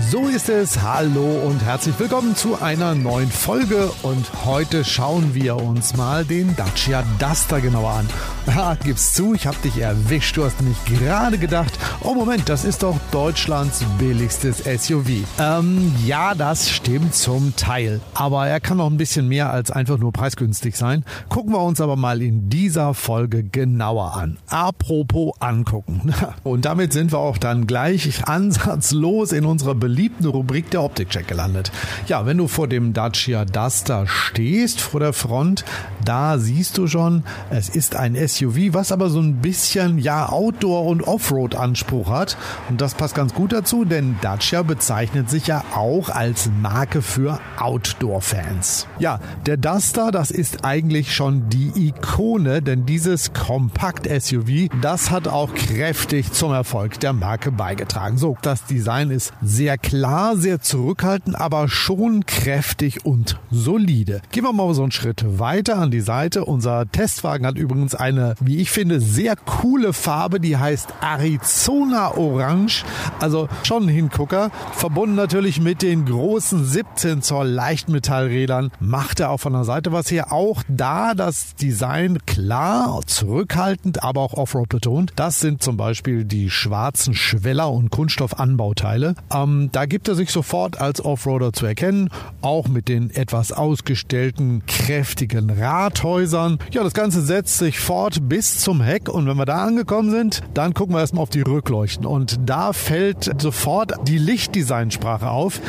[0.00, 0.82] So ist es.
[0.82, 3.92] Hallo und herzlich willkommen zu einer neuen Folge.
[4.02, 8.08] Und heute schauen wir uns mal den Dacia Duster genauer an.
[8.46, 10.36] Ja, gib's zu, ich hab dich erwischt.
[10.36, 15.24] Du hast nämlich gerade gedacht, oh Moment, das ist doch Deutschlands billigstes SUV.
[15.38, 18.00] Ähm, ja, das stimmt zum Teil.
[18.14, 21.04] Aber er kann noch ein bisschen mehr als einfach nur preisgünstig sein.
[21.28, 24.38] Gucken wir uns aber mal in dieser Folge genauer an.
[24.48, 26.12] Apropos angucken.
[26.42, 31.70] Und damit sind wir auch dann gleich ansatzlos in unserer beliebten Rubrik der Optikcheck gelandet.
[32.06, 35.62] Ja, wenn du vor dem Dacia Duster stehst, vor der Front,
[36.02, 40.86] da siehst du schon, es ist ein SUV, was aber so ein bisschen, ja, Outdoor-
[40.86, 42.38] und Offroad-Anspruch hat.
[42.70, 47.38] Und das passt ganz gut dazu, denn Dacia bezeichnet sich ja auch als Marke für
[47.58, 48.86] Outdoor-Fans.
[48.98, 55.52] Ja, der Duster, das ist eigentlich schon die Ikone, denn dieses Kompakt-SUV, das hat auch
[55.52, 58.16] kräftig zum Erfolg der Marke beigetragen.
[58.16, 64.22] So, das Design ist sehr klar, sehr zurückhaltend, aber schon kräftig und solide.
[64.30, 66.44] Gehen wir mal so einen Schritt weiter an die Seite.
[66.44, 72.84] Unser Testwagen hat übrigens eine, wie ich finde, sehr coole Farbe, die heißt Arizona Orange.
[73.20, 74.50] Also schon ein Hingucker.
[74.72, 78.70] Verbunden natürlich mit den großen 17 Zoll Leichtmetallrädern.
[78.80, 80.32] Macht er auch von der Seite was her.
[80.32, 85.12] Auch da das Design klar, zurückhaltend, aber auch Offroad betont.
[85.16, 89.14] Das sind zum Beispiel die schwarzen Schweller- und Kunststoffanbauteile.
[89.32, 92.10] Ähm, da gibt er sich sofort als Offroader zu erkennen.
[92.40, 96.58] Auch mit den etwas ausgestellten, kräftigen Rathäusern.
[96.70, 99.08] Ja, das Ganze setzt sich fort bis zum Heck.
[99.08, 102.06] Und wenn wir da angekommen sind, dann gucken wir erstmal auf die Rückleuchten.
[102.06, 105.60] Und da fällt sofort die Lichtdesignsprache auf,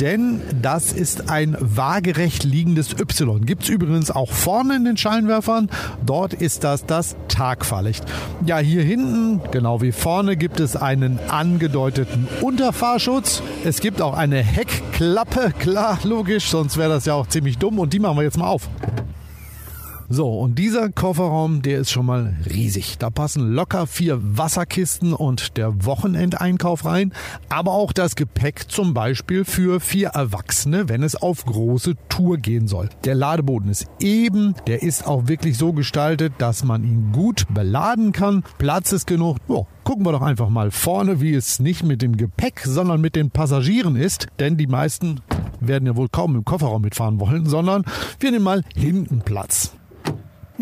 [0.00, 3.44] denn das ist ein waagerecht liegendes Y.
[3.44, 5.70] Gibt es übrigens auch vorne in den Scheinwerfern.
[6.04, 8.04] Dort ist das das Tagfahrlicht.
[8.44, 13.29] Ja, hier hinten, genau wie vorne, gibt es einen angedeuteten Unterfahrschutz.
[13.64, 17.78] Es gibt auch eine Heckklappe, klar, logisch, sonst wäre das ja auch ziemlich dumm.
[17.78, 18.68] Und die machen wir jetzt mal auf.
[20.12, 22.98] So, und dieser Kofferraum, der ist schon mal riesig.
[22.98, 27.12] Da passen locker vier Wasserkisten und der Wochenendeinkauf rein,
[27.48, 32.66] aber auch das Gepäck zum Beispiel für vier Erwachsene, wenn es auf große Tour gehen
[32.66, 32.88] soll.
[33.04, 38.10] Der Ladeboden ist eben, der ist auch wirklich so gestaltet, dass man ihn gut beladen
[38.10, 38.42] kann.
[38.58, 39.36] Platz ist genug.
[39.46, 43.14] Oh, gucken wir doch einfach mal vorne, wie es nicht mit dem Gepäck, sondern mit
[43.14, 45.20] den Passagieren ist, denn die meisten
[45.60, 47.84] werden ja wohl kaum im Kofferraum mitfahren wollen, sondern
[48.18, 49.76] wir nehmen mal hinten Platz.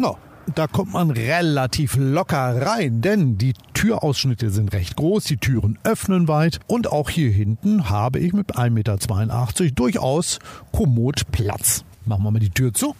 [0.01, 0.17] No,
[0.55, 6.29] da kommt man relativ locker rein, denn die Türausschnitte sind recht groß, die Türen öffnen
[6.29, 10.39] weit und auch hier hinten habe ich mit 1,82 Meter durchaus
[10.73, 11.85] kommod Platz.
[12.07, 12.95] Machen wir mal die Tür zu.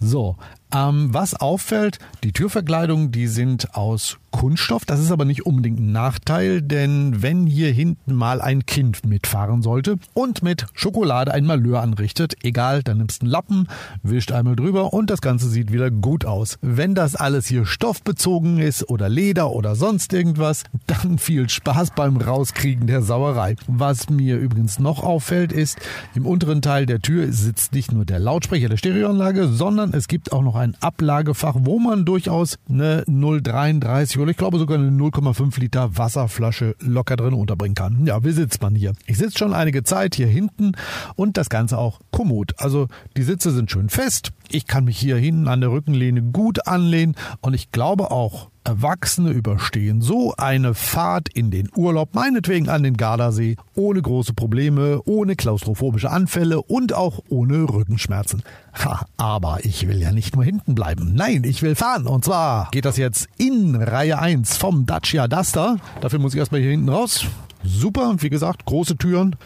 [0.00, 0.36] So,
[0.72, 4.84] ähm, was auffällt, die Türverkleidungen, die sind aus Kunststoff.
[4.84, 9.62] Das ist aber nicht unbedingt ein Nachteil, denn wenn hier hinten mal ein Kind mitfahren
[9.62, 13.68] sollte und mit Schokolade ein Malheur anrichtet, egal, dann nimmst du einen Lappen,
[14.02, 16.58] wischt einmal drüber und das Ganze sieht wieder gut aus.
[16.62, 22.16] Wenn das alles hier stoffbezogen ist oder Leder oder sonst irgendwas, dann viel Spaß beim
[22.16, 23.56] Rauskriegen der Sauerei.
[23.66, 25.78] Was mir übrigens noch auffällt, ist,
[26.14, 30.32] im unteren Teil der Tür sitzt nicht nur der Lautsprecher der Stereoanlage, sondern es gibt
[30.32, 35.58] auch noch ein Ablagefach, wo man durchaus eine 033 oder ich glaube sogar eine 0,5
[35.58, 38.06] Liter Wasserflasche locker drin unterbringen kann.
[38.06, 38.92] Ja, wie sitzt man hier?
[39.06, 40.72] Ich sitze schon einige Zeit hier hinten
[41.16, 42.54] und das Ganze auch kommod.
[42.58, 42.86] Also
[43.16, 44.30] die Sitze sind schön fest.
[44.48, 49.30] Ich kann mich hier hinten an der Rückenlehne gut anlehnen und ich glaube auch, Erwachsene
[49.30, 55.36] überstehen so eine Fahrt in den Urlaub, meinetwegen an den Gardasee, ohne große Probleme, ohne
[55.36, 58.42] klaustrophobische Anfälle und auch ohne Rückenschmerzen.
[58.84, 61.14] Ha, aber ich will ja nicht nur hinten bleiben.
[61.14, 62.06] Nein, ich will fahren.
[62.06, 65.76] Und zwar geht das jetzt in Reihe 1 vom Dacia Duster.
[66.00, 67.26] Dafür muss ich erstmal hier hinten raus.
[67.64, 69.36] Super, wie gesagt, große Türen,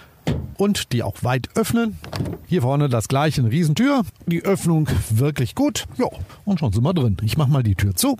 [0.57, 1.99] und die auch weit öffnen.
[2.47, 4.03] Hier vorne das gleiche, eine Riesentür.
[4.27, 5.87] Die Öffnung wirklich gut.
[5.97, 6.07] Ja,
[6.45, 7.17] und schon sind wir drin.
[7.23, 8.17] Ich mache mal die Tür zu.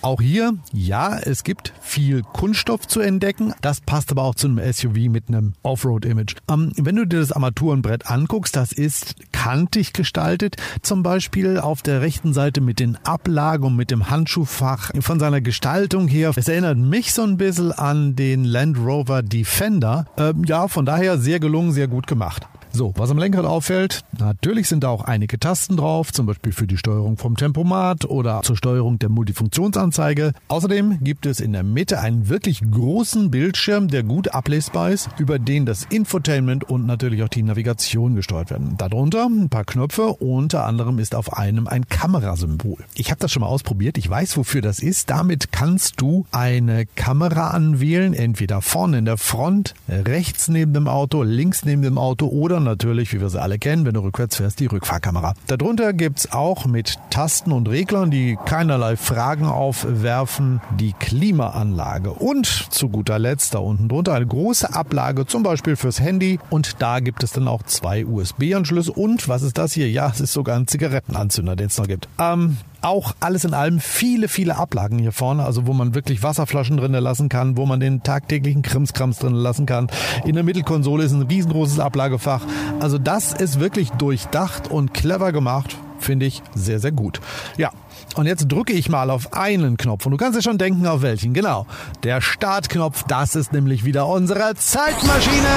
[0.00, 3.52] Auch hier, ja, es gibt viel Kunststoff zu entdecken.
[3.62, 6.36] Das passt aber auch zu einem SUV mit einem Offroad-Image.
[6.48, 10.56] Ähm, wenn du dir das Armaturenbrett anguckst, das ist kantig gestaltet.
[10.82, 14.92] Zum Beispiel auf der rechten Seite mit den Ablagen und mit dem Handschuhfach.
[15.00, 20.06] Von seiner Gestaltung her, es erinnert mich so ein bisschen an den Land Rover Defender.
[20.16, 22.46] Ähm, ja, von daher sehr gelungen, sehr gut gemacht.
[22.70, 26.66] So, was am Lenkrad auffällt, natürlich sind da auch einige Tasten drauf, zum Beispiel für
[26.66, 30.32] die Steuerung vom Tempomat oder zur Steuerung der Multifunktionsanzeige.
[30.48, 35.38] Außerdem gibt es in der Mitte einen wirklich großen Bildschirm, der gut ablesbar ist, über
[35.38, 38.76] den das Infotainment und natürlich auch die Navigation gesteuert werden.
[38.76, 42.84] Darunter ein paar Knöpfe, unter anderem ist auf einem ein Kamerasymbol.
[42.94, 45.10] Ich habe das schon mal ausprobiert, ich weiß, wofür das ist.
[45.10, 51.22] Damit kannst du eine Kamera anwählen, entweder vorne in der Front, rechts neben dem Auto,
[51.22, 54.60] links neben dem Auto oder natürlich, wie wir sie alle kennen, wenn du rückwärts fährst,
[54.60, 55.34] die Rückfahrkamera.
[55.46, 62.12] Darunter gibt's auch mit Tasten und Reglern, die keinerlei Fragen aufwerfen, die Klimaanlage.
[62.12, 66.38] Und zu guter Letzt da unten drunter eine große Ablage, zum Beispiel fürs Handy.
[66.50, 68.92] Und da gibt es dann auch zwei USB-Anschlüsse.
[68.92, 69.90] Und was ist das hier?
[69.90, 72.08] Ja, es ist sogar ein Zigarettenanzünder, den es noch gibt.
[72.18, 76.76] Ähm, auch alles in allem viele, viele Ablagen hier vorne, also wo man wirklich Wasserflaschen
[76.76, 79.88] drin lassen kann, wo man den tagtäglichen Krimskrams drin lassen kann.
[80.24, 82.42] In der Mittelkonsole ist ein riesengroßes Ablagefach.
[82.80, 85.76] Also das ist wirklich durchdacht und clever gemacht.
[85.98, 87.20] Finde ich sehr, sehr gut.
[87.56, 87.70] Ja,
[88.14, 91.02] und jetzt drücke ich mal auf einen Knopf und du kannst dir schon denken, auf
[91.02, 91.34] welchen.
[91.34, 91.66] Genau,
[92.04, 95.48] der Startknopf, das ist nämlich wieder unsere Zeitmaschine.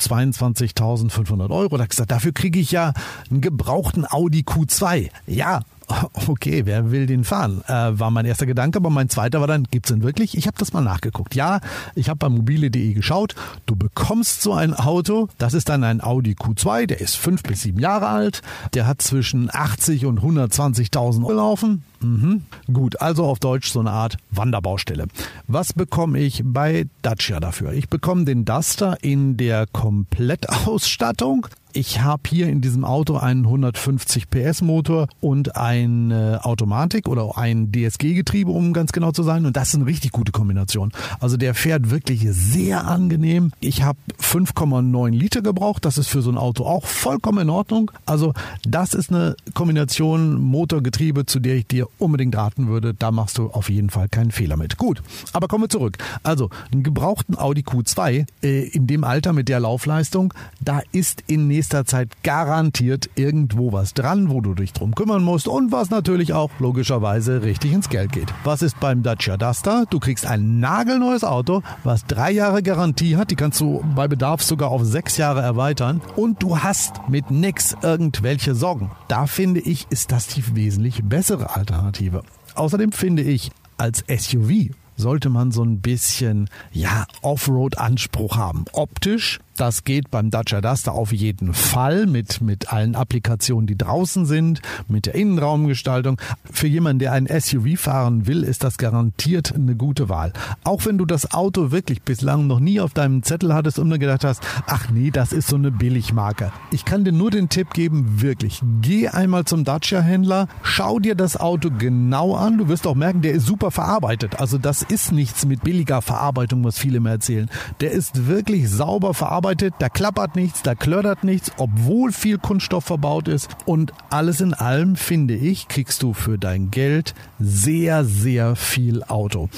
[1.09, 1.77] 22.500 Euro.
[1.77, 2.94] Da gesagt, dafür kriege ich ja
[3.29, 5.09] einen gebrauchten Audi Q2.
[5.27, 5.61] Ja,
[6.27, 7.63] okay, wer will den fahren?
[7.68, 10.38] Äh, war mein erster Gedanke, aber mein zweiter war dann, gibt's den wirklich?
[10.38, 11.35] Ich habe das mal nachgeguckt.
[11.35, 11.59] Ja,
[11.95, 13.35] ich habe bei mobile.de geschaut.
[13.65, 15.30] Du bekommst so ein Auto.
[15.38, 18.41] Das ist dann ein Audi Q2, der ist fünf bis sieben Jahre alt.
[18.74, 21.83] Der hat zwischen 80 und 120.000 Euro laufen.
[22.01, 22.44] Mhm.
[22.71, 25.07] Gut, also auf Deutsch so eine Art Wanderbaustelle.
[25.47, 27.74] Was bekomme ich bei Dacia dafür?
[27.74, 34.29] Ich bekomme den Duster in der Komplettausstattung ich habe hier in diesem Auto einen 150
[34.29, 39.45] PS Motor und eine Automatik oder ein DSG-Getriebe, um ganz genau zu sein.
[39.45, 40.91] Und das ist eine richtig gute Kombination.
[41.19, 43.51] Also der fährt wirklich sehr angenehm.
[43.59, 45.83] Ich habe 5,9 Liter gebraucht.
[45.85, 47.91] Das ist für so ein Auto auch vollkommen in Ordnung.
[48.05, 48.33] Also
[48.67, 52.93] das ist eine Kombination Motor-Getriebe, zu der ich dir unbedingt raten würde.
[52.93, 54.77] Da machst du auf jeden Fall keinen Fehler mit.
[54.77, 55.01] Gut,
[55.33, 55.97] aber kommen wir zurück.
[56.21, 61.47] Also einen gebrauchten Audi Q2 äh, in dem Alter mit der Laufleistung, da ist in
[61.47, 66.33] nächster Zeit garantiert irgendwo was dran, wo du dich drum kümmern musst und was natürlich
[66.33, 68.33] auch logischerweise richtig ins Geld geht.
[68.44, 69.85] Was ist beim Dacia Duster?
[69.90, 73.31] Du kriegst ein nagelneues Auto, was drei Jahre Garantie hat.
[73.31, 77.76] Die kannst du bei Bedarf sogar auf sechs Jahre erweitern und du hast mit nix
[77.81, 78.92] irgendwelche Sorgen.
[79.07, 82.23] Da finde ich, ist das die wesentlich bessere Alternative.
[82.56, 88.66] Außerdem finde ich, als SUV sollte man so ein bisschen, ja, Offroad-Anspruch haben.
[88.73, 94.26] Optisch das geht beim Dacia Duster auf jeden Fall mit, mit allen Applikationen, die draußen
[94.26, 96.19] sind, mit der Innenraumgestaltung.
[96.52, 100.33] Für jemanden, der ein SUV fahren will, ist das garantiert eine gute Wahl.
[100.64, 104.00] Auch wenn du das Auto wirklich bislang noch nie auf deinem Zettel hattest und nur
[104.00, 106.52] gedacht hast, ach nee, das ist so eine Billigmarke.
[106.72, 111.38] Ich kann dir nur den Tipp geben, wirklich, geh einmal zum Dacia-Händler, schau dir das
[111.38, 112.57] Auto genau an.
[112.57, 114.40] Du wirst auch merken, der ist super verarbeitet.
[114.40, 117.50] Also das ist nichts mit billiger Verarbeitung, was viele mir erzählen.
[117.81, 122.85] Der ist wirklich sauber verarbeitet verarbeitet, da klappert nichts, da klördert nichts, obwohl viel Kunststoff
[122.85, 123.50] verbaut ist.
[123.66, 129.50] Und alles in allem, finde ich, kriegst du für dein Geld sehr, sehr viel Auto.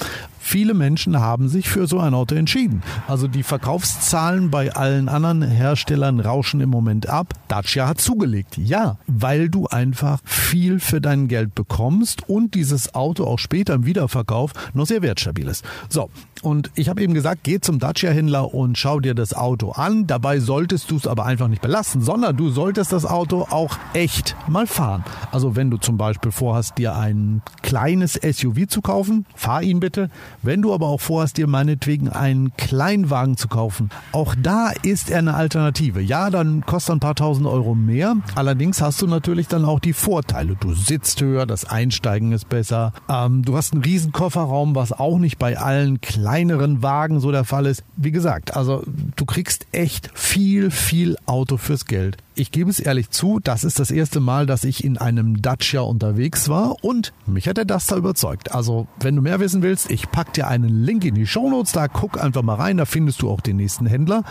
[0.46, 2.82] Viele Menschen haben sich für so ein Auto entschieden.
[3.08, 7.34] Also die Verkaufszahlen bei allen anderen Herstellern rauschen im Moment ab.
[7.48, 8.56] Dacia hat zugelegt.
[8.56, 13.86] Ja, weil du einfach viel für dein Geld bekommst und dieses Auto auch später im
[13.86, 15.64] Wiederverkauf noch sehr wertstabil ist.
[15.88, 16.10] So,
[16.42, 20.06] und ich habe eben gesagt, geh zum Dacia-Händler und schau dir das Auto an.
[20.06, 24.36] Dabei solltest du es aber einfach nicht belassen, sondern du solltest das Auto auch echt
[24.46, 25.04] mal fahren.
[25.32, 30.10] Also wenn du zum Beispiel vorhast, dir ein kleines SUV zu kaufen, fahr ihn bitte.
[30.42, 35.18] Wenn du aber auch vorhast, dir meinetwegen einen Kleinwagen zu kaufen, auch da ist er
[35.18, 36.00] eine Alternative.
[36.00, 38.16] Ja, dann kostet ein paar tausend Euro mehr.
[38.34, 40.56] Allerdings hast du natürlich dann auch die Vorteile.
[40.58, 42.92] Du sitzt höher, das Einsteigen ist besser.
[43.08, 47.44] Ähm, du hast einen riesen Kofferraum, was auch nicht bei allen kleineren Wagen so der
[47.44, 47.82] Fall ist.
[47.96, 48.82] Wie gesagt, also
[49.16, 52.18] du kriegst echt viel, viel Auto fürs Geld.
[52.38, 55.80] Ich gebe es ehrlich zu, das ist das erste Mal, dass ich in einem Dacia
[55.80, 58.52] unterwegs war und mich hat der Duster überzeugt.
[58.52, 61.88] Also, wenn du mehr wissen willst, ich pack dir einen Link in die Shownotes, da
[61.88, 64.22] guck einfach mal rein, da findest du auch den nächsten Händler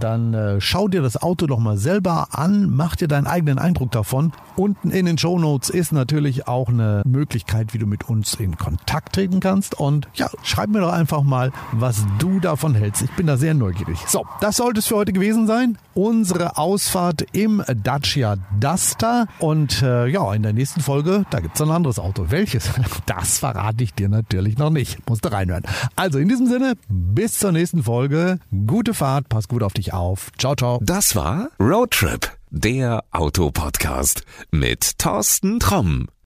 [0.00, 3.90] dann äh, schau dir das Auto doch mal selber an, mach dir deinen eigenen Eindruck
[3.90, 4.32] davon.
[4.56, 9.14] Unten in den Shownotes ist natürlich auch eine Möglichkeit, wie du mit uns in Kontakt
[9.14, 13.02] treten kannst und ja, schreib mir doch einfach mal, was du davon hältst.
[13.02, 13.98] Ich bin da sehr neugierig.
[14.08, 15.78] So, das sollte es für heute gewesen sein.
[15.94, 19.26] Unsere Ausfahrt im Dacia Duster.
[19.38, 22.26] Und äh, ja, in der nächsten Folge, da gibt es ein anderes Auto.
[22.30, 22.70] Welches?
[23.06, 25.08] Das verrate ich dir natürlich noch nicht.
[25.08, 25.64] Musst du reinhören.
[25.96, 28.38] Also in diesem Sinne, bis zur nächsten Folge.
[28.66, 30.30] Gute Fahrt, pass gut auf dich auf.
[30.38, 30.78] Ciao, ciao.
[30.82, 36.06] Das war Roadtrip, der Autopodcast mit Thorsten Tromm.